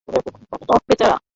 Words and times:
ওহ, 0.07 0.79
বেচারা। 0.87 1.17